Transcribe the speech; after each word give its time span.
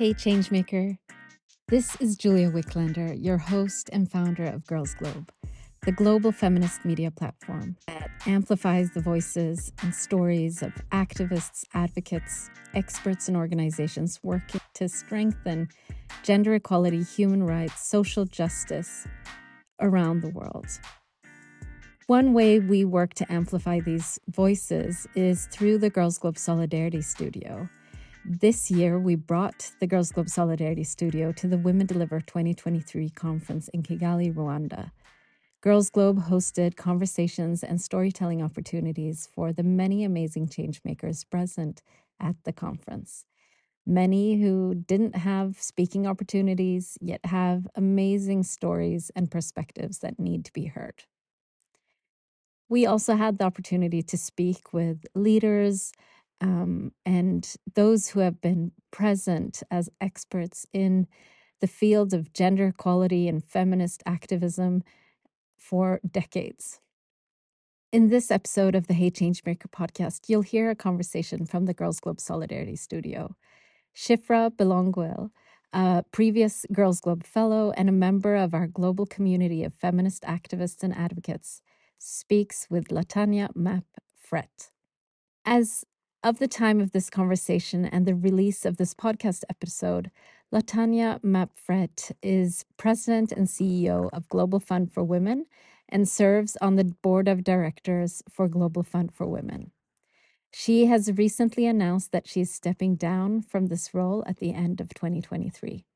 Hey, 0.00 0.14
Changemaker. 0.14 0.96
This 1.68 1.94
is 1.96 2.16
Julia 2.16 2.50
Wiklander, 2.50 3.22
your 3.22 3.36
host 3.36 3.90
and 3.92 4.10
founder 4.10 4.46
of 4.46 4.66
Girls 4.66 4.94
Globe, 4.94 5.30
the 5.82 5.92
global 5.92 6.32
feminist 6.32 6.86
media 6.86 7.10
platform 7.10 7.76
that 7.86 8.10
amplifies 8.26 8.92
the 8.92 9.02
voices 9.02 9.70
and 9.82 9.94
stories 9.94 10.62
of 10.62 10.72
activists, 10.90 11.64
advocates, 11.74 12.48
experts, 12.72 13.28
and 13.28 13.36
organizations 13.36 14.18
working 14.22 14.62
to 14.72 14.88
strengthen 14.88 15.68
gender 16.22 16.54
equality, 16.54 17.02
human 17.02 17.44
rights, 17.44 17.86
social 17.86 18.24
justice 18.24 19.06
around 19.82 20.22
the 20.22 20.30
world. 20.30 20.80
One 22.06 22.32
way 22.32 22.58
we 22.58 22.86
work 22.86 23.12
to 23.14 23.30
amplify 23.30 23.80
these 23.80 24.18
voices 24.28 25.06
is 25.14 25.46
through 25.48 25.76
the 25.76 25.90
Girls 25.90 26.16
Globe 26.16 26.38
Solidarity 26.38 27.02
Studio 27.02 27.68
this 28.24 28.70
year, 28.70 28.98
we 28.98 29.14
brought 29.14 29.72
the 29.80 29.86
Girls 29.86 30.12
Globe 30.12 30.28
Solidarity 30.28 30.84
Studio 30.84 31.32
to 31.32 31.48
the 31.48 31.56
Women 31.56 31.86
Deliver 31.86 32.20
2023 32.20 33.08
conference 33.10 33.68
in 33.68 33.82
Kigali, 33.82 34.32
Rwanda. 34.32 34.90
Girls 35.62 35.90
Globe 35.90 36.24
hosted 36.24 36.76
conversations 36.76 37.62
and 37.62 37.80
storytelling 37.80 38.42
opportunities 38.42 39.28
for 39.34 39.52
the 39.52 39.62
many 39.62 40.04
amazing 40.04 40.48
changemakers 40.48 41.28
present 41.28 41.82
at 42.18 42.36
the 42.44 42.52
conference. 42.52 43.24
Many 43.86 44.40
who 44.40 44.74
didn't 44.74 45.16
have 45.16 45.56
speaking 45.60 46.06
opportunities, 46.06 46.98
yet 47.00 47.24
have 47.24 47.66
amazing 47.74 48.42
stories 48.42 49.10
and 49.16 49.30
perspectives 49.30 49.98
that 50.00 50.18
need 50.18 50.44
to 50.44 50.52
be 50.52 50.66
heard. 50.66 51.04
We 52.68 52.86
also 52.86 53.16
had 53.16 53.38
the 53.38 53.44
opportunity 53.44 54.02
to 54.02 54.16
speak 54.16 54.72
with 54.72 55.04
leaders, 55.14 55.92
um, 56.40 56.92
and 57.04 57.54
those 57.74 58.08
who 58.08 58.20
have 58.20 58.40
been 58.40 58.72
present 58.90 59.62
as 59.70 59.90
experts 60.00 60.66
in 60.72 61.06
the 61.60 61.66
field 61.66 62.14
of 62.14 62.32
gender 62.32 62.68
equality 62.68 63.28
and 63.28 63.44
feminist 63.44 64.02
activism 64.06 64.82
for 65.56 66.00
decades. 66.10 66.80
In 67.92 68.08
this 68.08 68.30
episode 68.30 68.74
of 68.74 68.86
the 68.86 68.94
Hey 68.94 69.10
Changemaker 69.10 69.68
podcast, 69.68 70.28
you'll 70.28 70.42
hear 70.42 70.70
a 70.70 70.76
conversation 70.76 71.44
from 71.44 71.66
the 71.66 71.74
Girls 71.74 72.00
Globe 72.00 72.20
Solidarity 72.20 72.76
Studio. 72.76 73.36
Shiphrah 73.94 74.50
Belonguel, 74.50 75.30
a 75.72 76.04
previous 76.12 76.64
Girls 76.72 77.00
Globe 77.00 77.24
Fellow 77.24 77.72
and 77.76 77.88
a 77.88 77.92
member 77.92 78.36
of 78.36 78.54
our 78.54 78.66
global 78.66 79.06
community 79.06 79.64
of 79.64 79.74
feminist 79.74 80.22
activists 80.22 80.82
and 80.82 80.96
advocates, 80.96 81.62
speaks 81.98 82.66
with 82.70 82.88
Latanya 82.88 83.54
Mapp 83.54 83.84
Frett. 84.16 84.70
As 85.44 85.84
of 86.22 86.38
the 86.38 86.48
time 86.48 86.80
of 86.80 86.92
this 86.92 87.08
conversation 87.08 87.86
and 87.86 88.04
the 88.04 88.14
release 88.14 88.66
of 88.66 88.76
this 88.76 88.92
podcast 88.92 89.42
episode, 89.48 90.10
Latanya 90.52 91.22
Mapp 91.24 91.50
Frett 91.56 92.12
is 92.22 92.66
president 92.76 93.32
and 93.32 93.46
CEO 93.46 94.10
of 94.12 94.28
Global 94.28 94.60
Fund 94.60 94.92
for 94.92 95.02
Women 95.02 95.46
and 95.88 96.08
serves 96.08 96.56
on 96.60 96.76
the 96.76 96.84
board 96.84 97.26
of 97.26 97.42
directors 97.42 98.22
for 98.28 98.48
Global 98.48 98.82
Fund 98.82 99.14
for 99.14 99.26
Women. 99.26 99.70
She 100.52 100.86
has 100.86 101.12
recently 101.16 101.66
announced 101.66 102.12
that 102.12 102.28
she 102.28 102.42
is 102.42 102.52
stepping 102.52 102.96
down 102.96 103.40
from 103.40 103.66
this 103.66 103.94
role 103.94 104.22
at 104.26 104.38
the 104.38 104.52
end 104.52 104.80
of 104.80 104.92
2023. 104.92 105.86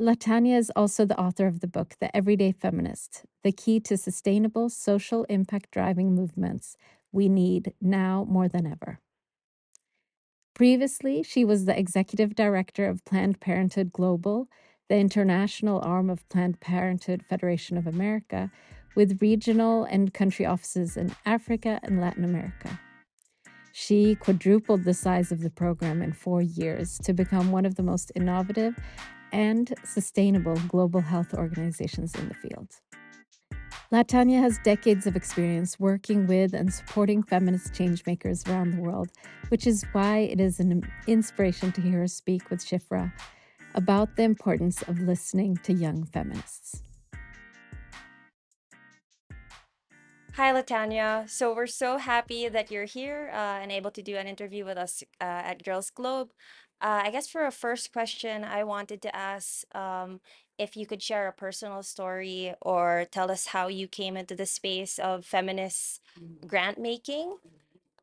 Latanya 0.00 0.56
is 0.56 0.70
also 0.76 1.04
the 1.04 1.18
author 1.18 1.46
of 1.46 1.60
the 1.60 1.66
book, 1.66 1.96
The 2.00 2.14
Everyday 2.16 2.52
Feminist 2.52 3.24
The 3.42 3.52
Key 3.52 3.80
to 3.80 3.96
Sustainable 3.96 4.68
Social 4.68 5.24
Impact 5.24 5.70
Driving 5.72 6.14
Movements 6.14 6.76
We 7.10 7.28
Need 7.28 7.72
Now 7.80 8.24
More 8.28 8.48
Than 8.48 8.66
Ever. 8.66 9.01
Previously, 10.54 11.22
she 11.22 11.44
was 11.44 11.64
the 11.64 11.78
executive 11.78 12.34
director 12.34 12.86
of 12.86 13.04
Planned 13.06 13.40
Parenthood 13.40 13.92
Global, 13.92 14.48
the 14.88 14.96
international 14.96 15.80
arm 15.80 16.10
of 16.10 16.28
Planned 16.28 16.60
Parenthood 16.60 17.22
Federation 17.22 17.78
of 17.78 17.86
America, 17.86 18.50
with 18.94 19.22
regional 19.22 19.84
and 19.84 20.12
country 20.12 20.44
offices 20.44 20.98
in 20.98 21.14
Africa 21.24 21.80
and 21.82 22.00
Latin 22.00 22.24
America. 22.24 22.78
She 23.72 24.14
quadrupled 24.16 24.84
the 24.84 24.92
size 24.92 25.32
of 25.32 25.40
the 25.40 25.48
program 25.48 26.02
in 26.02 26.12
four 26.12 26.42
years 26.42 26.98
to 26.98 27.14
become 27.14 27.50
one 27.50 27.64
of 27.64 27.76
the 27.76 27.82
most 27.82 28.12
innovative 28.14 28.78
and 29.32 29.72
sustainable 29.82 30.56
global 30.68 31.00
health 31.00 31.32
organizations 31.32 32.14
in 32.14 32.28
the 32.28 32.34
field. 32.34 32.68
Latanya 33.92 34.40
has 34.40 34.58
decades 34.64 35.06
of 35.06 35.16
experience 35.16 35.78
working 35.78 36.26
with 36.26 36.54
and 36.54 36.72
supporting 36.72 37.22
feminist 37.22 37.74
changemakers 37.74 38.48
around 38.48 38.70
the 38.70 38.80
world, 38.80 39.10
which 39.50 39.66
is 39.66 39.84
why 39.92 40.20
it 40.20 40.40
is 40.40 40.60
an 40.60 40.82
inspiration 41.06 41.70
to 41.72 41.82
hear 41.82 41.98
her 41.98 42.08
speak 42.08 42.48
with 42.48 42.64
Shiphrah 42.64 43.12
about 43.74 44.16
the 44.16 44.22
importance 44.22 44.80
of 44.80 44.98
listening 44.98 45.58
to 45.58 45.74
young 45.74 46.04
feminists. 46.06 46.82
Hi, 50.36 50.50
Latanya. 50.50 51.28
So 51.28 51.54
we're 51.54 51.66
so 51.66 51.98
happy 51.98 52.48
that 52.48 52.70
you're 52.70 52.86
here 52.86 53.30
uh, 53.34 53.60
and 53.60 53.70
able 53.70 53.90
to 53.90 54.00
do 54.00 54.16
an 54.16 54.26
interview 54.26 54.64
with 54.64 54.78
us 54.78 55.02
uh, 55.20 55.24
at 55.24 55.62
Girls 55.62 55.90
Globe. 55.90 56.30
Uh, 56.82 57.02
I 57.04 57.10
guess 57.12 57.28
for 57.28 57.46
a 57.46 57.52
first 57.52 57.92
question, 57.92 58.44
I 58.44 58.64
wanted 58.64 59.02
to 59.02 59.16
ask 59.16 59.64
um, 59.74 60.20
if 60.58 60.76
you 60.76 60.86
could 60.86 61.02
share 61.02 61.28
a 61.28 61.32
personal 61.32 61.82
story 61.84 62.54
or 62.60 63.06
tell 63.10 63.30
us 63.30 63.46
how 63.48 63.68
you 63.68 63.88
came 63.88 64.16
into 64.16 64.34
the 64.34 64.46
space 64.46 64.98
of 64.98 65.24
feminist 65.24 66.00
grant 66.46 66.78
making. 66.78 67.38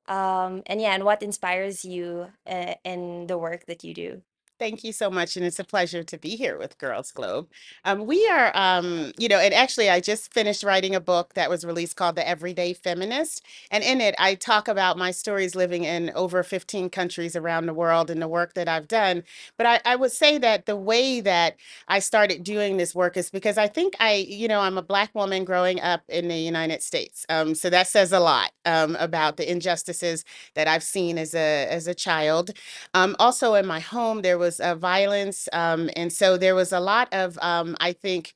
Um, 0.08 0.64
and 0.68 0.82
yeah, 0.82 0.94
and 0.96 1.06
what 1.06 1.24
inspires 1.24 1.86
you 1.86 2.28
uh, 2.50 2.76
in 2.86 3.28
the 3.28 3.38
work 3.38 3.66
that 3.68 3.84
you 3.84 3.94
do. 3.94 4.24
Thank 4.60 4.84
you 4.84 4.92
so 4.92 5.10
much. 5.10 5.38
And 5.38 5.46
it's 5.46 5.60
a 5.60 5.64
pleasure 5.64 6.04
to 6.04 6.18
be 6.18 6.36
here 6.36 6.58
with 6.58 6.78
Girls 6.80 7.12
Globe. 7.12 7.48
Um, 7.86 8.06
we 8.06 8.28
are, 8.28 8.52
um, 8.56 9.14
you 9.18 9.30
know, 9.30 9.40
and 9.40 9.54
actually, 9.54 9.90
I 9.90 10.02
just 10.02 10.34
finished 10.34 10.64
writing 10.64 10.96
a 10.96 11.00
book 11.00 11.34
that 11.36 11.50
was 11.50 11.66
released 11.66 11.96
called 11.96 12.16
The 12.16 12.28
Everyday 12.28 12.74
Feminist. 12.74 13.44
And 13.72 13.84
in 13.84 14.02
it, 14.02 14.16
I 14.20 14.36
talk 14.36 14.68
about 14.68 14.98
my 14.98 15.12
stories 15.12 15.56
living 15.56 15.86
in 15.86 16.12
over 16.16 16.44
15 16.44 16.90
countries 16.90 17.36
around 17.36 17.68
the 17.68 17.74
world 17.74 18.10
and 18.12 18.22
the 18.22 18.28
work 18.28 18.54
that 18.56 18.68
I've 18.68 18.88
done. 18.88 19.24
But 19.58 19.66
I, 19.66 19.82
I 19.86 19.96
would 19.96 20.12
say 20.12 20.38
that 20.40 20.66
the 20.68 20.76
way 20.78 21.22
that 21.22 21.56
I 21.88 22.00
started 22.00 22.44
doing 22.44 22.78
this 22.78 22.94
work 22.96 23.18
is 23.18 23.30
because 23.30 23.58
I 23.58 23.68
think 23.68 23.96
I, 24.00 24.14
you 24.28 24.48
know, 24.48 24.62
I'm 24.62 24.78
a 24.78 24.84
Black 24.84 25.16
woman 25.16 25.46
growing 25.46 25.82
up 25.82 26.02
in 26.10 26.28
the 26.28 26.38
United 26.38 26.84
States. 26.84 27.26
Um, 27.30 27.56
so 27.56 27.70
that 27.72 27.88
says 27.88 28.12
a 28.14 28.20
lot 28.20 28.52
um, 28.66 28.96
about 29.00 29.38
the 29.38 29.50
injustices 29.52 30.26
that 30.56 30.68
I've 30.68 30.84
seen 30.84 31.18
as 31.18 31.34
a, 31.34 31.68
as 31.72 31.88
a 31.88 31.96
child. 31.96 32.52
Um, 32.94 33.16
also, 33.20 33.54
in 33.56 33.66
my 33.66 33.80
home, 33.80 34.22
there 34.22 34.38
was 34.38 34.49
was 34.50 34.60
uh, 34.60 34.76
violence. 34.76 35.48
Um, 35.54 35.90
and 35.96 36.12
so 36.12 36.38
there 36.38 36.56
was 36.56 36.72
a 36.74 36.80
lot 36.80 37.08
of, 37.12 37.38
um, 37.42 37.78
I 37.80 37.94
think, 37.94 38.34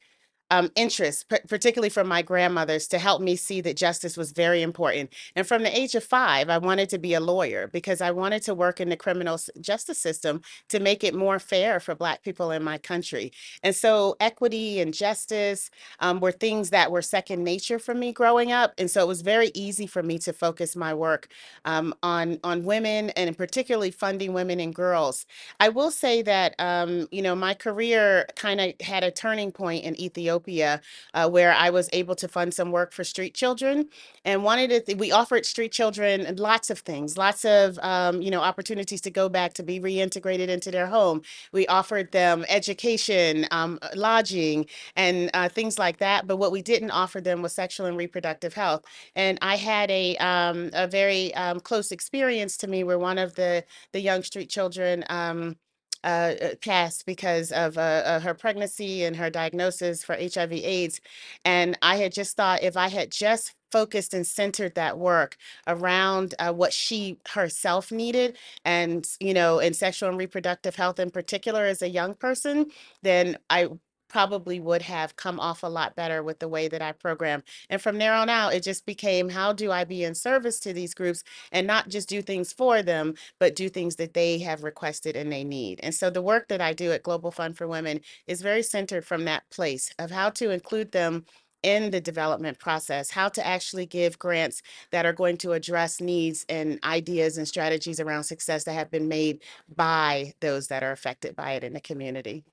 um, 0.52 0.72
interest, 0.76 1.30
particularly 1.48 1.90
from 1.90 2.08
my 2.08 2.22
grandmothers, 2.22 2.88
to 2.90 3.00
help 3.00 3.22
me 3.22 3.36
see 3.36 3.62
that 3.62 3.78
justice 3.78 4.18
was 4.18 4.32
very 4.32 4.62
important. 4.62 5.12
And 5.36 5.48
from 5.48 5.64
the 5.64 5.76
age 5.76 5.96
of 5.96 6.04
five, 6.04 6.50
I 6.50 6.58
wanted 6.58 6.90
to 6.90 7.00
be 7.00 7.14
a 7.14 7.20
lawyer 7.20 7.68
because 7.68 8.02
I 8.02 8.12
wanted 8.12 8.44
to 8.44 8.54
work 8.54 8.80
in 8.80 8.90
the 8.90 8.98
criminal 8.98 9.40
justice 9.62 9.98
system 9.98 10.42
to 10.70 10.80
make 10.80 11.04
it 11.04 11.16
more 11.16 11.40
fair 11.40 11.80
for 11.80 11.96
Black 11.96 12.24
people 12.24 12.52
in 12.52 12.64
my 12.64 12.78
country. 12.78 13.32
And 13.64 13.76
so 13.76 14.16
equity 14.20 14.80
and 14.80 14.94
justice 14.94 15.72
um, 16.00 16.20
were 16.20 16.32
things 16.32 16.70
that 16.70 16.92
were 16.92 17.02
second 17.02 17.44
nature 17.44 17.80
for 17.80 17.96
me 17.96 18.12
growing 18.12 18.52
up. 18.52 18.74
And 18.78 18.92
so 18.92 19.02
it 19.02 19.08
was 19.08 19.22
very 19.22 19.52
easy 19.56 19.88
for 19.88 20.04
me 20.04 20.20
to 20.20 20.34
focus 20.34 20.76
my 20.76 20.94
work 20.94 21.30
um, 21.66 21.96
on, 22.04 22.40
on 22.44 22.64
women 22.64 23.10
and 23.12 23.36
particularly 23.38 23.92
funding 23.92 24.34
women 24.34 24.60
and 24.60 24.76
girls. 24.76 25.26
I 25.60 25.70
will 25.70 25.92
say 25.92 26.22
that, 26.24 26.56
um, 26.60 27.08
you 27.12 27.22
know, 27.22 27.36
my 27.36 27.54
career 27.54 28.28
kind 28.36 28.62
of 28.62 28.74
had 28.82 29.04
a 29.04 29.12
turning 29.12 29.52
point 29.52 29.84
in 29.84 30.00
Ethiopia 30.00 30.33
Ethiopia, 30.34 30.82
uh, 31.14 31.30
where 31.30 31.54
I 31.54 31.70
was 31.70 31.90
able 31.94 32.16
to 32.16 32.28
fund 32.28 32.54
some 32.54 32.72
work 32.72 32.92
for 32.94 33.04
street 33.04 33.34
children. 33.34 33.90
And 34.26 34.44
wanted 34.44 34.86
to, 34.86 34.96
we 34.96 35.12
offered 35.12 35.46
street 35.46 35.72
children 35.72 36.36
lots 36.38 36.70
of 36.70 36.80
things, 36.80 37.18
lots 37.18 37.46
of, 37.46 37.78
um, 37.80 38.22
you 38.22 38.32
know, 38.32 38.42
opportunities 38.42 39.02
to 39.02 39.12
go 39.12 39.30
back 39.30 39.54
to 39.54 39.64
be 39.64 39.80
reintegrated 39.80 40.48
into 40.48 40.72
their 40.72 40.88
home. 40.88 41.22
We 41.52 41.68
offered 41.68 42.12
them 42.12 42.46
education, 42.50 43.46
um, 43.52 43.80
lodging, 43.96 44.66
and 44.96 45.30
uh, 45.34 45.50
things 45.50 45.78
like 45.78 45.98
that. 46.00 46.28
But 46.28 46.38
what 46.38 46.52
we 46.52 46.62
didn't 46.62 46.92
offer 46.92 47.22
them 47.22 47.42
was 47.42 47.54
sexual 47.54 47.86
and 47.86 47.98
reproductive 47.98 48.54
health. 48.54 48.84
And 49.16 49.38
I 49.42 49.58
had 49.58 49.92
a, 49.92 50.18
um, 50.18 50.70
a 50.74 50.88
very 50.88 51.34
um, 51.36 51.60
close 51.60 51.92
experience 51.92 52.58
to 52.58 52.68
me 52.68 52.84
where 52.84 53.00
one 53.00 53.18
of 53.18 53.36
the, 53.36 53.64
the 53.92 54.00
young 54.00 54.24
street 54.24 54.50
children, 54.50 55.04
um, 55.10 55.58
uh, 56.04 56.34
uh, 56.42 56.56
passed 56.62 57.06
because 57.06 57.52
of 57.52 57.78
uh, 57.78 57.82
uh, 57.82 58.20
her 58.20 58.34
pregnancy 58.34 59.04
and 59.04 59.16
her 59.16 59.30
diagnosis 59.30 60.04
for 60.04 60.16
HIV 60.16 60.52
AIDS. 60.54 61.02
And 61.46 61.78
I 61.82 61.98
had 61.98 62.12
just 62.14 62.36
thought 62.36 62.64
if 62.64 62.78
I 62.78 62.90
had 62.90 63.12
just 63.12 63.56
focused 63.72 64.14
and 64.14 64.26
centered 64.28 64.76
that 64.76 65.00
work 65.00 65.38
around 65.68 66.36
uh, 66.40 66.54
what 66.54 66.74
she 66.74 67.18
herself 67.30 67.92
needed 67.92 68.38
and, 68.66 69.08
you 69.20 69.34
know, 69.34 69.60
in 69.60 69.74
sexual 69.74 70.10
and 70.10 70.18
reproductive 70.18 70.76
health 70.76 71.00
in 71.00 71.10
particular 71.10 71.66
as 71.66 71.82
a 71.82 71.90
young 71.90 72.14
person, 72.14 72.68
then 73.02 73.38
I 73.50 73.70
probably 74.14 74.60
would 74.60 74.84
have 74.84 75.16
come 75.16 75.40
off 75.40 75.64
a 75.64 75.68
lot 75.68 75.96
better 75.96 76.22
with 76.22 76.38
the 76.38 76.48
way 76.48 76.68
that 76.68 76.84
I 76.84 76.92
program. 76.92 77.42
And 77.72 77.82
from 77.82 77.98
there 77.98 78.14
on 78.14 78.30
out, 78.30 78.54
it 78.54 78.62
just 78.62 78.86
became 78.86 79.28
how 79.28 79.54
do 79.54 79.72
I 79.72 79.86
be 79.86 80.04
in 80.04 80.14
service 80.14 80.60
to 80.62 80.72
these 80.74 80.94
groups 80.94 81.24
and 81.52 81.66
not 81.66 81.90
just 81.90 82.10
do 82.10 82.22
things 82.22 82.54
for 82.54 82.84
them, 82.84 83.16
but 83.40 83.56
do 83.56 83.70
things 83.70 83.96
that 83.96 84.14
they 84.14 84.38
have 84.40 84.64
requested 84.64 85.16
and 85.16 85.32
they 85.32 85.44
need. 85.44 85.80
And 85.82 85.96
so 85.96 86.12
the 86.12 86.22
work 86.22 86.48
that 86.50 86.62
I 86.62 86.74
do 86.74 86.92
at 86.92 87.02
Global 87.02 87.32
Fund 87.32 87.58
for 87.58 87.68
Women 87.68 88.02
is 88.28 88.44
very 88.44 88.62
centered 88.62 89.04
from 89.04 89.26
that 89.26 89.50
place 89.50 89.92
of 89.98 90.12
how 90.12 90.30
to 90.32 90.52
include 90.52 90.92
them 90.92 91.26
in 91.64 91.90
the 91.90 92.02
development 92.02 92.60
process, 92.60 93.10
how 93.10 93.30
to 93.30 93.46
actually 93.48 93.88
give 93.88 94.20
grants 94.20 94.62
that 94.92 95.08
are 95.08 95.14
going 95.14 95.38
to 95.38 95.54
address 95.54 96.00
needs 96.02 96.46
and 96.50 96.80
ideas 96.84 97.38
and 97.40 97.48
strategies 97.48 98.00
around 98.00 98.26
success 98.26 98.66
that 98.66 98.74
have 98.74 98.92
been 98.92 99.08
made 99.08 99.42
by 99.76 100.34
those 100.42 100.68
that 100.68 100.84
are 100.84 100.92
affected 100.92 101.36
by 101.36 101.54
it 101.54 101.64
in 101.64 101.74
the 101.74 101.82
community. 101.82 102.44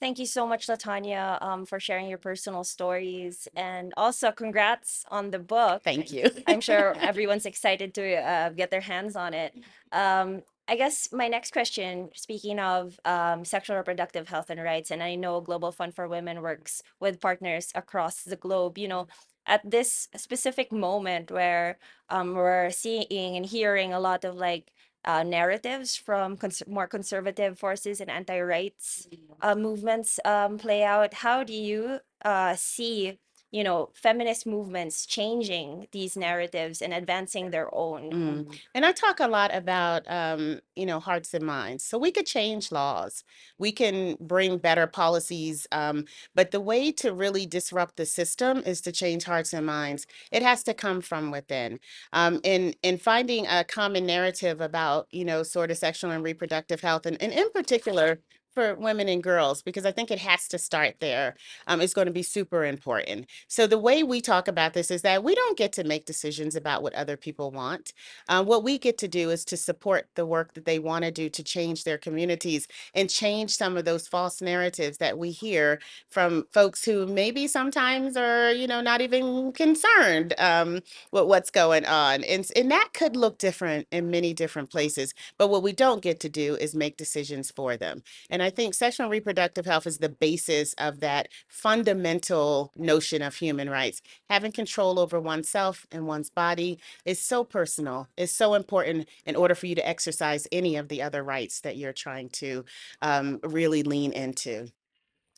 Thank 0.00 0.18
you 0.18 0.24
so 0.24 0.46
much, 0.46 0.66
Latanya, 0.66 1.40
um, 1.42 1.66
for 1.66 1.78
sharing 1.78 2.08
your 2.08 2.18
personal 2.18 2.64
stories. 2.64 3.46
And 3.54 3.92
also, 3.98 4.32
congrats 4.32 5.04
on 5.10 5.30
the 5.30 5.38
book. 5.38 5.82
Thank 5.84 6.10
you. 6.10 6.30
I'm 6.46 6.62
sure 6.62 6.94
everyone's 7.00 7.44
excited 7.44 7.94
to 7.94 8.16
uh, 8.16 8.48
get 8.50 8.70
their 8.70 8.80
hands 8.80 9.14
on 9.14 9.34
it. 9.34 9.54
Um, 9.92 10.42
I 10.66 10.76
guess 10.76 11.08
my 11.12 11.28
next 11.28 11.52
question, 11.52 12.10
speaking 12.14 12.58
of 12.58 12.98
um, 13.04 13.44
sexual 13.44 13.76
reproductive 13.76 14.28
health 14.28 14.48
and 14.48 14.62
rights, 14.62 14.90
and 14.90 15.02
I 15.02 15.16
know 15.16 15.40
Global 15.40 15.70
Fund 15.72 15.94
for 15.94 16.08
Women 16.08 16.40
works 16.40 16.82
with 17.00 17.20
partners 17.20 17.70
across 17.74 18.22
the 18.22 18.36
globe, 18.36 18.78
you 18.78 18.88
know, 18.88 19.06
at 19.46 19.68
this 19.68 20.08
specific 20.16 20.72
moment 20.72 21.30
where 21.30 21.78
um, 22.08 22.34
we're 22.34 22.70
seeing 22.70 23.36
and 23.36 23.44
hearing 23.44 23.92
a 23.92 24.00
lot 24.00 24.24
of 24.24 24.36
like 24.36 24.72
uh, 25.04 25.22
narratives 25.22 25.96
from 25.96 26.36
cons- 26.36 26.62
more 26.66 26.86
conservative 26.86 27.58
forces 27.58 28.00
and 28.00 28.10
anti-rights 28.10 29.08
uh, 29.40 29.54
movements 29.54 30.18
um, 30.24 30.58
play 30.58 30.82
out. 30.84 31.14
How 31.14 31.44
do 31.44 31.54
you 31.54 32.00
uh, 32.24 32.54
see, 32.56 33.18
you 33.50 33.64
know, 33.64 33.90
feminist 33.94 34.46
movements 34.46 35.06
changing 35.06 35.88
these 35.92 36.16
narratives 36.16 36.82
and 36.82 36.92
advancing 36.94 37.50
their 37.50 37.72
own? 37.74 38.10
Mm. 38.10 38.60
And 38.74 38.86
I 38.86 38.92
talk 38.92 39.20
a 39.20 39.28
lot 39.28 39.54
about, 39.54 40.08
um, 40.10 40.60
you 40.76 40.86
know, 40.86 41.00
hearts 41.00 41.34
and 41.34 41.44
minds. 41.44 41.84
So 41.84 41.98
we 41.98 42.12
could 42.12 42.26
change 42.26 42.72
laws, 42.72 43.24
we 43.58 43.72
can 43.72 44.16
bring 44.20 44.58
better 44.58 44.86
policies, 44.86 45.66
um, 45.72 46.04
but 46.34 46.50
the 46.50 46.60
way 46.60 46.92
to 46.92 47.12
really 47.12 47.46
disrupt 47.46 47.96
the 47.96 48.06
system 48.06 48.58
is 48.66 48.80
to 48.82 48.92
change 48.92 49.24
hearts 49.24 49.52
and 49.52 49.66
minds. 49.66 50.06
It 50.30 50.42
has 50.42 50.62
to 50.64 50.74
come 50.74 51.00
from 51.00 51.30
within. 51.30 51.80
Um, 52.12 52.40
in 52.44 52.74
in 52.82 52.98
finding 52.98 53.46
a 53.46 53.64
common 53.64 54.06
narrative 54.06 54.60
about, 54.60 55.08
you 55.10 55.24
know, 55.24 55.42
sort 55.42 55.70
of 55.70 55.78
sexual 55.78 56.10
and 56.10 56.24
reproductive 56.24 56.80
health, 56.80 57.06
and, 57.06 57.20
and 57.22 57.32
in 57.32 57.50
particular 57.52 58.20
for 58.60 58.74
women 58.74 59.08
and 59.08 59.22
girls 59.22 59.62
because 59.62 59.86
I 59.86 59.92
think 59.92 60.10
it 60.10 60.18
has 60.18 60.46
to 60.48 60.58
start 60.58 60.96
there. 61.00 61.34
Um, 61.66 61.80
it's 61.80 61.94
going 61.94 62.06
to 62.06 62.12
be 62.12 62.22
super 62.22 62.62
important. 62.66 63.26
So 63.48 63.66
the 63.66 63.78
way 63.78 64.02
we 64.02 64.20
talk 64.20 64.48
about 64.48 64.74
this 64.74 64.90
is 64.90 65.00
that 65.00 65.24
we 65.24 65.34
don't 65.34 65.56
get 65.56 65.72
to 65.74 65.84
make 65.84 66.04
decisions 66.04 66.54
about 66.54 66.82
what 66.82 66.92
other 66.92 67.16
people 67.16 67.50
want. 67.50 67.94
Um, 68.28 68.44
what 68.44 68.62
we 68.62 68.76
get 68.76 68.98
to 68.98 69.08
do 69.08 69.30
is 69.30 69.46
to 69.46 69.56
support 69.56 70.08
the 70.14 70.26
work 70.26 70.52
that 70.54 70.66
they 70.66 70.78
want 70.78 71.04
to 71.06 71.10
do 71.10 71.30
to 71.30 71.42
change 71.42 71.84
their 71.84 71.96
communities 71.96 72.68
and 72.94 73.08
change 73.08 73.56
some 73.56 73.78
of 73.78 73.86
those 73.86 74.06
false 74.06 74.42
narratives 74.42 74.98
that 74.98 75.16
we 75.16 75.30
hear 75.30 75.80
from 76.10 76.44
folks 76.52 76.84
who 76.84 77.06
maybe 77.06 77.46
sometimes 77.46 78.14
are, 78.14 78.52
you 78.52 78.66
know, 78.66 78.82
not 78.82 79.00
even 79.00 79.52
concerned 79.52 80.34
um, 80.38 80.80
with 81.12 81.24
what's 81.24 81.50
going 81.50 81.86
on. 81.86 82.24
And, 82.24 82.46
and 82.54 82.70
that 82.70 82.90
could 82.92 83.16
look 83.16 83.38
different 83.38 83.86
in 83.90 84.10
many 84.10 84.34
different 84.34 84.70
places. 84.70 85.14
But 85.38 85.48
what 85.48 85.62
we 85.62 85.72
don't 85.72 86.02
get 86.02 86.20
to 86.20 86.28
do 86.28 86.56
is 86.56 86.74
make 86.74 86.98
decisions 86.98 87.50
for 87.50 87.78
them. 87.78 88.02
And 88.28 88.42
I 88.42 88.49
think 88.50 88.74
sexual 88.74 89.04
and 89.04 89.12
reproductive 89.12 89.66
health 89.66 89.86
is 89.86 89.98
the 89.98 90.08
basis 90.08 90.74
of 90.74 91.00
that 91.00 91.28
fundamental 91.48 92.72
notion 92.76 93.22
of 93.22 93.34
human 93.36 93.70
rights. 93.70 94.02
Having 94.28 94.52
control 94.52 94.98
over 94.98 95.20
oneself 95.20 95.86
and 95.90 96.06
one's 96.06 96.30
body 96.30 96.78
is 97.04 97.20
so 97.20 97.44
personal, 97.44 98.08
is 98.16 98.30
so 98.30 98.54
important 98.54 99.08
in 99.24 99.36
order 99.36 99.54
for 99.54 99.66
you 99.66 99.74
to 99.74 99.88
exercise 99.88 100.46
any 100.52 100.76
of 100.76 100.88
the 100.88 101.02
other 101.02 101.22
rights 101.22 101.60
that 101.60 101.76
you're 101.76 101.92
trying 101.92 102.28
to 102.30 102.64
um, 103.02 103.40
really 103.42 103.82
lean 103.82 104.12
into. 104.12 104.68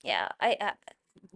Yeah, 0.03 0.29
I 0.41 0.57
uh, 0.61 0.73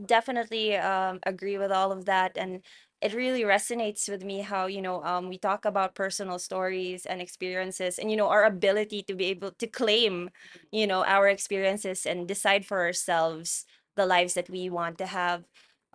definitely 0.05 0.77
um, 0.77 1.21
agree 1.25 1.59
with 1.59 1.71
all 1.71 1.93
of 1.93 2.05
that. 2.07 2.37
And 2.37 2.63
it 3.07 3.15
really 3.15 3.43
resonates 3.43 4.09
with 4.09 4.25
me 4.25 4.41
how, 4.41 4.67
you 4.67 4.83
know, 4.83 5.03
um, 5.05 5.29
we 5.29 5.39
talk 5.39 5.65
about 5.65 5.95
personal 5.95 6.39
stories 6.39 7.07
and 7.07 7.23
experiences 7.23 7.99
and, 7.99 8.11
you 8.11 8.17
know, 8.17 8.29
our 8.29 8.45
ability 8.45 9.03
to 9.05 9.15
be 9.15 9.27
able 9.27 9.53
to 9.53 9.67
claim, 9.67 10.31
you 10.73 10.87
know, 10.87 11.05
our 11.05 11.29
experiences 11.29 12.05
and 12.07 12.27
decide 12.27 12.67
for 12.67 12.81
ourselves 12.83 13.65
the 13.95 14.07
lives 14.07 14.35
that 14.35 14.51
we 14.51 14.69
want 14.71 14.99
to 14.99 15.07
have. 15.07 15.45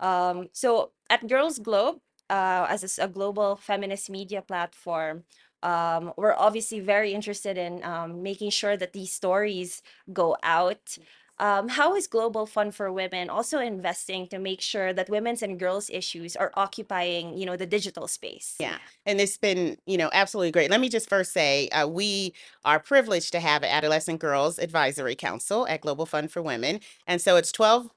Um, 0.00 0.48
so 0.52 0.92
at 1.10 1.28
Girls 1.28 1.58
Globe, 1.58 1.98
uh, 2.30 2.66
as 2.68 2.98
a 2.98 3.08
global 3.08 3.56
feminist 3.56 4.08
media 4.08 4.40
platform, 4.40 5.24
um, 5.62 6.12
we're 6.16 6.34
obviously 6.34 6.80
very 6.80 7.12
interested 7.12 7.58
in 7.58 7.84
um, 7.84 8.22
making 8.22 8.50
sure 8.50 8.76
that 8.76 8.94
these 8.94 9.12
stories 9.12 9.82
go 10.12 10.36
out 10.42 10.96
um, 11.38 11.68
how 11.68 11.94
is 11.94 12.06
Global 12.06 12.46
Fund 12.46 12.74
for 12.74 12.92
Women 12.92 13.30
also 13.30 13.58
investing 13.58 14.28
to 14.28 14.38
make 14.38 14.60
sure 14.60 14.92
that 14.92 15.08
women's 15.08 15.42
and 15.42 15.58
girls' 15.58 15.90
issues 15.90 16.36
are 16.36 16.52
occupying, 16.54 17.36
you 17.36 17.46
know, 17.46 17.56
the 17.56 17.66
digital 17.66 18.06
space? 18.06 18.56
Yeah, 18.60 18.78
and 19.06 19.20
it's 19.20 19.38
been, 19.38 19.76
you 19.86 19.96
know, 19.96 20.10
absolutely 20.12 20.52
great. 20.52 20.70
Let 20.70 20.80
me 20.80 20.88
just 20.88 21.08
first 21.08 21.32
say, 21.32 21.68
uh, 21.68 21.86
we 21.86 22.34
are 22.64 22.78
privileged 22.78 23.32
to 23.32 23.40
have 23.40 23.62
an 23.62 23.70
Adolescent 23.70 24.20
Girls 24.20 24.58
Advisory 24.58 25.14
Council 25.14 25.66
at 25.66 25.80
Global 25.80 26.06
Fund 26.06 26.30
for 26.30 26.42
Women. 26.42 26.80
And 27.06 27.20
so 27.20 27.36
it's 27.36 27.52
12 27.52 27.90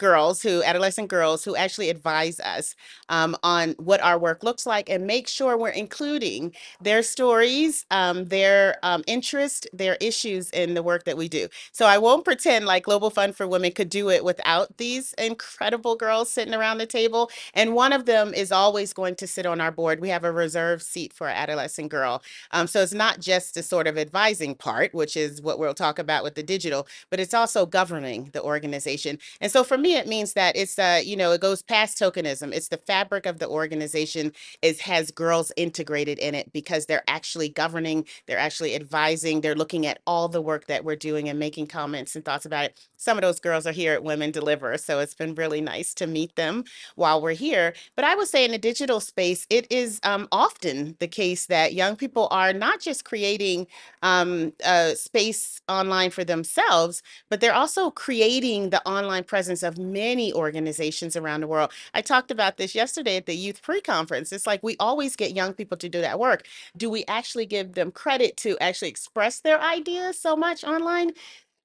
girls 0.00 0.42
who, 0.42 0.64
adolescent 0.64 1.08
girls 1.08 1.44
who 1.44 1.54
actually 1.54 1.90
advise 1.90 2.40
us 2.40 2.74
um, 3.08 3.36
on 3.44 3.76
what 3.78 4.02
our 4.02 4.18
work 4.18 4.42
looks 4.42 4.66
like 4.66 4.90
and 4.90 5.06
make 5.06 5.28
sure 5.28 5.56
we're 5.56 5.68
including 5.68 6.52
their 6.80 7.02
stories, 7.04 7.86
um, 7.92 8.24
their 8.24 8.78
um, 8.82 9.04
interest, 9.06 9.68
their 9.72 9.96
issues 10.00 10.50
in 10.50 10.74
the 10.74 10.82
work 10.82 11.04
that 11.04 11.16
we 11.16 11.28
do. 11.28 11.46
So 11.70 11.86
I 11.86 11.98
won't 11.98 12.24
pretend 12.24 12.64
like 12.66 12.84
Global 12.84 13.10
Fund 13.10 13.36
for 13.36 13.46
Women 13.46 13.70
could 13.70 13.90
do 13.90 14.10
it 14.10 14.24
without 14.24 14.76
these 14.78 15.12
incredible 15.14 15.94
girls 15.94 16.32
sitting 16.32 16.54
around 16.54 16.78
the 16.78 16.86
table. 16.86 17.30
And 17.54 17.74
one 17.74 17.92
of 17.92 18.06
them 18.06 18.34
is 18.34 18.50
always 18.50 18.92
going 18.92 19.14
to 19.16 19.26
sit 19.26 19.46
on 19.46 19.60
our 19.60 19.70
board. 19.70 20.00
We 20.00 20.08
have 20.08 20.24
a 20.24 20.32
reserved 20.32 20.82
seat 20.82 21.12
for 21.12 21.28
an 21.28 21.36
adolescent 21.36 21.90
girl. 21.90 22.22
Um, 22.50 22.66
so 22.66 22.82
it's 22.82 22.94
not 22.94 23.20
just 23.20 23.54
the 23.54 23.62
sort 23.62 23.86
of 23.86 23.98
advising 23.98 24.54
part, 24.54 24.94
which 24.94 25.16
is 25.16 25.42
what 25.42 25.58
we'll 25.58 25.74
talk 25.74 25.98
about 25.98 26.24
with 26.24 26.34
the 26.34 26.42
digital, 26.42 26.86
but 27.10 27.20
it's 27.20 27.34
also 27.34 27.66
governing 27.66 28.30
the 28.32 28.42
organization. 28.42 29.18
And 29.40 29.52
so 29.52 29.62
for 29.62 29.76
me, 29.78 29.89
it 29.94 30.06
means 30.08 30.34
that 30.34 30.56
it's 30.56 30.78
uh, 30.78 31.00
you 31.04 31.16
know, 31.16 31.32
it 31.32 31.40
goes 31.40 31.62
past 31.62 31.98
tokenism. 31.98 32.52
It's 32.52 32.68
the 32.68 32.78
fabric 32.78 33.26
of 33.26 33.38
the 33.38 33.48
organization 33.48 34.32
is 34.62 34.80
has 34.80 35.10
girls 35.10 35.52
integrated 35.56 36.18
in 36.18 36.34
it 36.34 36.52
because 36.52 36.86
they're 36.86 37.04
actually 37.08 37.48
governing, 37.48 38.06
they're 38.26 38.38
actually 38.38 38.74
advising, 38.74 39.40
they're 39.40 39.54
looking 39.54 39.86
at 39.86 40.00
all 40.06 40.28
the 40.28 40.42
work 40.42 40.66
that 40.66 40.84
we're 40.84 40.96
doing 40.96 41.28
and 41.28 41.38
making 41.38 41.66
comments 41.68 42.16
and 42.16 42.24
thoughts 42.24 42.46
about 42.46 42.66
it. 42.66 42.88
Some 43.00 43.16
of 43.16 43.22
those 43.22 43.40
girls 43.40 43.66
are 43.66 43.72
here 43.72 43.94
at 43.94 44.04
Women 44.04 44.30
Deliver, 44.30 44.76
so 44.76 44.98
it's 44.98 45.14
been 45.14 45.34
really 45.34 45.62
nice 45.62 45.94
to 45.94 46.06
meet 46.06 46.36
them 46.36 46.64
while 46.96 47.22
we're 47.22 47.32
here. 47.32 47.72
But 47.96 48.04
I 48.04 48.14
would 48.14 48.28
say 48.28 48.44
in 48.44 48.50
the 48.50 48.58
digital 48.58 49.00
space, 49.00 49.46
it 49.48 49.66
is 49.70 50.00
um, 50.02 50.28
often 50.32 50.96
the 51.00 51.08
case 51.08 51.46
that 51.46 51.72
young 51.72 51.96
people 51.96 52.28
are 52.30 52.52
not 52.52 52.78
just 52.78 53.06
creating 53.06 53.66
um, 54.02 54.52
a 54.66 54.94
space 54.96 55.62
online 55.66 56.10
for 56.10 56.24
themselves, 56.24 57.02
but 57.30 57.40
they're 57.40 57.54
also 57.54 57.90
creating 57.90 58.68
the 58.68 58.86
online 58.86 59.24
presence 59.24 59.62
of 59.62 59.78
many 59.78 60.30
organizations 60.34 61.16
around 61.16 61.40
the 61.40 61.46
world. 61.46 61.72
I 61.94 62.02
talked 62.02 62.30
about 62.30 62.58
this 62.58 62.74
yesterday 62.74 63.16
at 63.16 63.24
the 63.24 63.34
Youth 63.34 63.62
Pre 63.62 63.80
Conference. 63.80 64.30
It's 64.30 64.46
like 64.46 64.62
we 64.62 64.76
always 64.78 65.16
get 65.16 65.34
young 65.34 65.54
people 65.54 65.78
to 65.78 65.88
do 65.88 66.02
that 66.02 66.18
work. 66.18 66.46
Do 66.76 66.90
we 66.90 67.06
actually 67.08 67.46
give 67.46 67.72
them 67.72 67.92
credit 67.92 68.36
to 68.38 68.58
actually 68.58 68.88
express 68.90 69.40
their 69.40 69.58
ideas 69.60 70.20
so 70.20 70.36
much 70.36 70.64
online? 70.64 71.12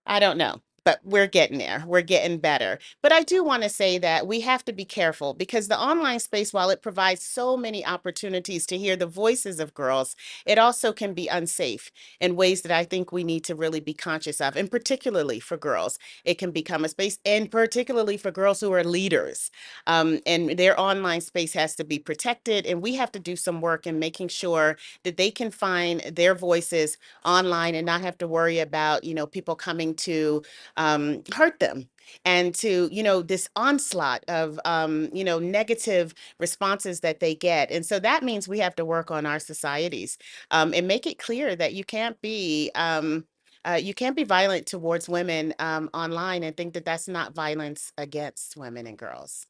I 0.08 0.20
don't 0.20 0.38
know, 0.38 0.62
but 0.86 1.02
we're 1.04 1.28
getting 1.28 1.58
there. 1.58 1.84
We're 1.86 2.02
getting 2.04 2.38
better. 2.38 2.80
But 3.02 3.12
I 3.12 3.24
do 3.24 3.44
want 3.44 3.64
to 3.64 3.70
say 3.70 3.98
that 3.98 4.28
we 4.28 4.42
have 4.42 4.64
to 4.66 4.74
be 4.74 4.86
careful 4.86 5.34
because 5.34 5.68
the 5.68 5.80
online 5.80 6.20
space, 6.20 6.54
while 6.54 6.70
it 6.70 6.84
provides 6.84 7.24
so 7.24 7.58
many 7.58 7.86
opportunities 7.86 8.66
to 8.68 8.78
hear 8.78 8.96
the 8.96 9.08
voices 9.08 9.60
of 9.60 9.74
girls, 9.74 10.16
it 10.46 10.60
also 10.60 10.94
can 10.94 11.14
be 11.16 11.28
unsafe 11.28 11.92
in 12.22 12.36
ways 12.36 12.62
that 12.62 12.72
I 12.72 12.86
think 12.86 13.12
we 13.12 13.24
need 13.24 13.44
to 13.46 13.56
really 13.56 13.82
be 13.82 13.94
conscious 13.96 14.40
of, 14.40 14.56
and 14.56 14.72
particularly 14.72 15.40
for 15.40 15.58
girls. 15.58 16.00
It 16.24 16.36
can 16.38 16.52
become 16.52 16.86
a 16.86 16.90
space, 16.90 17.20
and 17.26 17.52
particularly 17.52 18.18
for 18.18 18.32
girls 18.32 18.62
who 18.62 18.72
are 18.72 18.84
leaders. 18.84 19.52
Um, 19.88 20.20
and 20.26 20.52
their 20.52 20.80
online 20.80 21.22
space 21.22 21.54
has 21.54 21.76
to 21.78 21.84
be 21.84 22.00
protected, 22.00 22.66
and 22.66 22.82
we 22.82 22.96
have 22.96 23.12
to 23.14 23.20
do 23.20 23.36
some 23.36 23.62
work 23.62 23.88
in 23.88 24.00
making 24.00 24.28
sure 24.30 24.78
that 25.04 25.18
they 25.18 25.32
can 25.32 25.52
find 25.52 26.02
their 26.02 26.36
voices 26.36 26.98
online 27.26 27.76
and 27.76 27.86
not 27.86 28.02
have 28.02 28.18
to 28.20 28.28
worry 28.28 28.60
about, 28.60 29.04
you 29.04 29.14
know, 29.14 29.26
people 29.28 29.56
coming 29.56 29.96
to 29.96 30.44
um, 30.78 31.24
hurt 31.34 31.60
them 31.60 31.90
and 32.24 32.54
to 32.56 32.88
you 32.92 33.04
know 33.04 33.22
this 33.22 33.50
onslaught 33.56 34.24
of 34.28 34.60
um, 34.66 35.10
you 35.14 35.24
know 35.24 35.40
negative 35.40 36.14
responses 36.40 37.00
that 37.02 37.20
they 37.20 37.36
get 37.36 37.72
and 37.72 37.86
so 37.86 38.00
that 38.00 38.24
means 38.24 38.48
we 38.48 38.60
have 38.60 38.76
to 38.76 38.86
work 38.86 39.12
on 39.12 39.26
our 39.26 39.40
societies 39.40 40.18
um, 40.52 40.74
and 40.74 40.88
make 40.88 41.08
it 41.08 41.18
clear 41.18 41.56
that 41.56 41.74
you 41.74 41.84
can't 41.84 42.20
be 42.22 42.72
um, 42.76 43.26
uh, 43.68 43.80
you 43.82 43.94
can't 43.94 44.16
be 44.16 44.24
violent 44.24 44.68
towards 44.68 45.10
women 45.10 45.54
um, 45.60 45.90
online 45.94 46.44
and 46.44 46.56
think 46.56 46.74
that 46.74 46.86
that's 46.86 47.08
not 47.08 47.34
violence 47.34 47.92
against 47.98 48.56
women 48.56 48.86
and 48.86 48.98
girls. 48.98 49.48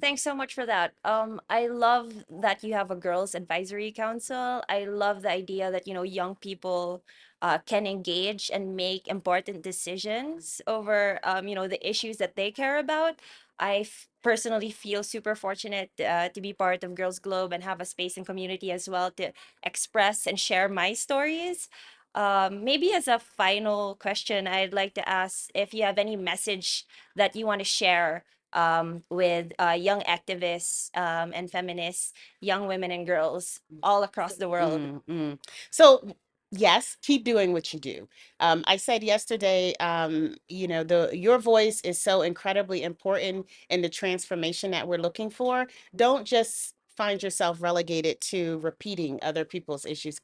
Thanks 0.00 0.22
so 0.22 0.34
much 0.34 0.54
for 0.54 0.64
that. 0.64 0.94
Um, 1.04 1.40
I 1.50 1.66
love 1.66 2.24
that 2.30 2.64
you 2.64 2.72
have 2.72 2.90
a 2.90 2.96
girls 2.96 3.34
advisory 3.34 3.92
council. 3.92 4.62
I 4.68 4.84
love 4.84 5.20
the 5.22 5.30
idea 5.30 5.70
that, 5.70 5.86
you 5.86 5.92
know, 5.92 6.02
young 6.02 6.34
people 6.36 7.02
uh, 7.42 7.58
can 7.66 7.86
engage 7.86 8.50
and 8.52 8.74
make 8.74 9.06
important 9.06 9.62
decisions 9.62 10.62
over, 10.66 11.20
um, 11.24 11.46
you 11.46 11.54
know, 11.54 11.68
the 11.68 11.86
issues 11.86 12.16
that 12.16 12.36
they 12.36 12.50
care 12.50 12.78
about. 12.78 13.20
I 13.60 13.84
personally 14.22 14.70
feel 14.70 15.02
super 15.02 15.34
fortunate 15.34 15.90
uh, 16.00 16.30
to 16.30 16.40
be 16.40 16.54
part 16.54 16.82
of 16.84 16.94
Girls 16.94 17.18
Globe 17.18 17.52
and 17.52 17.62
have 17.62 17.80
a 17.80 17.84
space 17.84 18.16
and 18.16 18.24
community 18.24 18.72
as 18.72 18.88
well 18.88 19.10
to 19.12 19.32
express 19.62 20.26
and 20.26 20.40
share 20.40 20.70
my 20.70 20.94
stories. 20.94 21.68
Um, 22.14 22.64
maybe 22.64 22.92
as 22.92 23.08
a 23.08 23.18
final 23.18 23.94
question, 23.96 24.46
I'd 24.46 24.72
like 24.72 24.94
to 24.94 25.06
ask 25.08 25.50
if 25.54 25.72
you 25.74 25.82
have 25.84 25.98
any 25.98 26.16
message 26.16 26.86
that 27.14 27.36
you 27.36 27.46
want 27.46 27.60
to 27.60 27.64
share 27.64 28.24
um, 28.52 29.02
with 29.10 29.52
uh, 29.58 29.76
young 29.78 30.00
activists 30.02 30.90
um, 30.96 31.32
and 31.34 31.50
feminists, 31.50 32.12
young 32.40 32.66
women 32.66 32.90
and 32.90 33.06
girls 33.06 33.60
all 33.82 34.02
across 34.02 34.34
the 34.34 34.48
world. 34.48 34.80
Mm, 34.80 35.02
mm. 35.08 35.38
So 35.70 36.14
yes, 36.50 36.96
keep 37.02 37.24
doing 37.24 37.52
what 37.52 37.72
you 37.72 37.80
do. 37.80 38.08
Um, 38.40 38.62
I 38.66 38.76
said 38.76 39.02
yesterday, 39.02 39.74
um, 39.80 40.36
you 40.48 40.68
know, 40.68 40.84
the 40.84 41.10
your 41.12 41.38
voice 41.38 41.80
is 41.80 42.00
so 42.00 42.22
incredibly 42.22 42.82
important 42.82 43.46
in 43.70 43.82
the 43.82 43.88
transformation 43.88 44.70
that 44.72 44.86
we're 44.86 44.98
looking 44.98 45.30
for. 45.30 45.66
Don't 45.96 46.26
just 46.26 46.74
find 46.96 47.22
yourself 47.22 47.62
relegated 47.62 48.20
to 48.20 48.58
repeating 48.58 49.18
other 49.22 49.44
people's 49.44 49.86
issues 49.86 50.20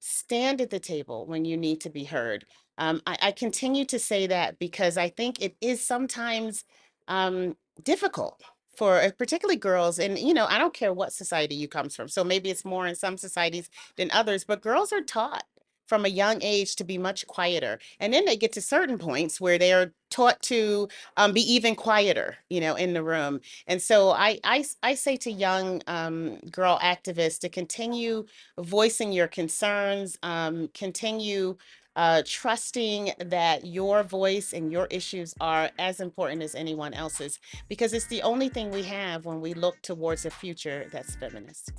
stand 0.00 0.60
at 0.60 0.70
the 0.70 0.80
table 0.80 1.26
when 1.26 1.44
you 1.44 1.56
need 1.56 1.80
to 1.82 1.90
be 1.90 2.04
heard. 2.04 2.44
Um, 2.78 3.02
I, 3.06 3.18
I 3.22 3.32
continue 3.32 3.84
to 3.86 3.98
say 3.98 4.26
that 4.26 4.58
because 4.58 4.96
I 4.96 5.10
think 5.10 5.40
it 5.40 5.56
is 5.60 5.86
sometimes 5.86 6.64
um, 7.10 7.56
difficult 7.82 8.42
for 8.76 8.98
uh, 9.02 9.10
particularly 9.18 9.58
girls. 9.58 9.98
And, 9.98 10.18
you 10.18 10.32
know, 10.32 10.46
I 10.46 10.56
don't 10.56 10.72
care 10.72 10.94
what 10.94 11.12
society 11.12 11.54
you 11.54 11.68
comes 11.68 11.94
from. 11.94 12.08
So 12.08 12.24
maybe 12.24 12.48
it's 12.48 12.64
more 12.64 12.86
in 12.86 12.94
some 12.94 13.18
societies 13.18 13.68
than 13.96 14.10
others, 14.12 14.44
but 14.44 14.62
girls 14.62 14.92
are 14.92 15.02
taught 15.02 15.44
from 15.86 16.04
a 16.04 16.08
young 16.08 16.40
age 16.40 16.76
to 16.76 16.84
be 16.84 16.96
much 16.96 17.26
quieter. 17.26 17.80
And 17.98 18.14
then 18.14 18.24
they 18.24 18.36
get 18.36 18.52
to 18.52 18.62
certain 18.62 18.96
points 18.96 19.40
where 19.40 19.58
they 19.58 19.72
are 19.72 19.92
taught 20.08 20.40
to 20.42 20.88
um, 21.16 21.32
be 21.32 21.40
even 21.52 21.74
quieter, 21.74 22.36
you 22.48 22.60
know, 22.60 22.76
in 22.76 22.94
the 22.94 23.02
room. 23.02 23.40
And 23.66 23.82
so 23.82 24.10
I, 24.10 24.38
I, 24.44 24.64
I 24.84 24.94
say 24.94 25.16
to 25.16 25.32
young 25.32 25.82
um, 25.88 26.36
girl 26.52 26.78
activists 26.80 27.40
to 27.40 27.48
continue 27.48 28.24
voicing 28.56 29.12
your 29.12 29.26
concerns, 29.26 30.16
um, 30.22 30.68
continue 30.74 31.56
uh, 32.00 32.22
trusting 32.24 33.12
that 33.18 33.66
your 33.66 34.02
voice 34.02 34.52
and 34.52 34.72
your 34.72 34.86
issues 34.90 35.34
are 35.40 35.70
as 35.78 36.00
important 36.00 36.42
as 36.42 36.54
anyone 36.54 36.94
else's, 36.94 37.38
because 37.68 37.92
it's 37.92 38.06
the 38.06 38.22
only 38.22 38.48
thing 38.48 38.70
we 38.70 38.82
have 38.82 39.26
when 39.26 39.40
we 39.40 39.52
look 39.52 39.76
towards 39.82 40.24
a 40.24 40.30
future 40.30 40.88
that's 40.92 41.14
feminist. 41.16 41.72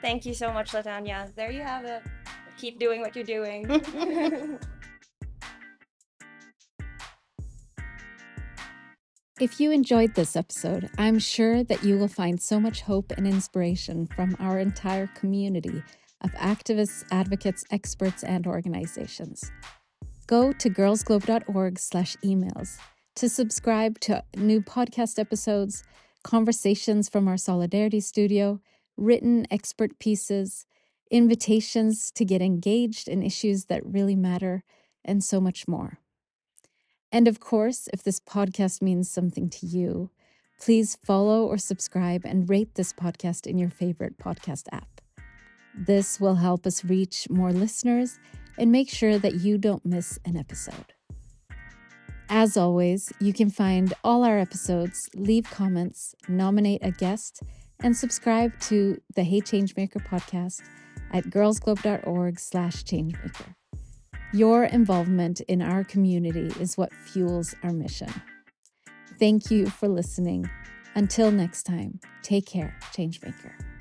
Thank 0.00 0.26
you 0.26 0.34
so 0.34 0.52
much, 0.52 0.72
Latanya. 0.72 1.32
There 1.36 1.52
you 1.52 1.62
have 1.62 1.84
it 1.84 2.02
keep 2.62 2.78
doing 2.78 3.00
what 3.00 3.16
you're 3.16 3.24
doing. 3.24 3.66
if 9.40 9.58
you 9.58 9.72
enjoyed 9.72 10.14
this 10.14 10.36
episode, 10.36 10.88
I'm 10.98 11.18
sure 11.18 11.64
that 11.64 11.82
you 11.82 11.98
will 11.98 12.06
find 12.06 12.40
so 12.40 12.60
much 12.60 12.82
hope 12.82 13.12
and 13.16 13.26
inspiration 13.26 14.06
from 14.06 14.36
our 14.38 14.60
entire 14.60 15.08
community 15.08 15.82
of 16.22 16.32
activists, 16.32 17.04
advocates, 17.10 17.64
experts, 17.70 18.22
and 18.22 18.46
organizations. 18.46 19.50
Go 20.26 20.52
to 20.52 20.70
girlsglobe.org/emails 20.70 22.78
to 23.14 23.28
subscribe 23.28 24.00
to 24.00 24.24
new 24.36 24.60
podcast 24.60 25.18
episodes, 25.18 25.84
conversations 26.22 27.08
from 27.08 27.28
our 27.28 27.36
Solidarity 27.36 28.00
Studio, 28.00 28.60
written 28.96 29.46
expert 29.50 29.98
pieces, 29.98 30.66
invitations 31.10 32.10
to 32.12 32.24
get 32.24 32.40
engaged 32.40 33.08
in 33.08 33.22
issues 33.22 33.66
that 33.66 33.84
really 33.84 34.16
matter, 34.16 34.64
and 35.04 35.22
so 35.22 35.40
much 35.40 35.68
more. 35.68 35.98
And 37.10 37.28
of 37.28 37.40
course, 37.40 37.88
if 37.92 38.02
this 38.02 38.20
podcast 38.20 38.80
means 38.80 39.10
something 39.10 39.50
to 39.50 39.66
you, 39.66 40.10
please 40.58 40.96
follow 41.04 41.44
or 41.44 41.58
subscribe 41.58 42.24
and 42.24 42.48
rate 42.48 42.76
this 42.76 42.92
podcast 42.92 43.46
in 43.46 43.58
your 43.58 43.68
favorite 43.68 44.16
podcast 44.16 44.68
app. 44.72 44.91
This 45.74 46.20
will 46.20 46.34
help 46.36 46.66
us 46.66 46.84
reach 46.84 47.28
more 47.30 47.52
listeners 47.52 48.18
and 48.58 48.70
make 48.70 48.90
sure 48.90 49.18
that 49.18 49.36
you 49.36 49.58
don't 49.58 49.84
miss 49.84 50.18
an 50.24 50.36
episode. 50.36 50.94
As 52.28 52.56
always, 52.56 53.12
you 53.20 53.32
can 53.32 53.50
find 53.50 53.92
all 54.04 54.24
our 54.24 54.38
episodes, 54.38 55.08
leave 55.14 55.44
comments, 55.50 56.14
nominate 56.28 56.80
a 56.82 56.90
guest, 56.90 57.42
and 57.82 57.96
subscribe 57.96 58.58
to 58.60 59.00
the 59.14 59.22
Hey 59.22 59.40
Changemaker 59.40 60.06
podcast 60.06 60.62
at 61.12 61.24
girlsglobe.org 61.24 62.38
slash 62.38 62.84
changemaker. 62.84 63.54
Your 64.32 64.64
involvement 64.64 65.40
in 65.42 65.60
our 65.60 65.84
community 65.84 66.50
is 66.58 66.78
what 66.78 66.92
fuels 66.94 67.54
our 67.62 67.72
mission. 67.72 68.08
Thank 69.18 69.50
you 69.50 69.66
for 69.66 69.88
listening. 69.88 70.48
Until 70.94 71.30
next 71.30 71.64
time, 71.64 72.00
take 72.22 72.46
care, 72.46 72.74
Changemaker. 72.94 73.71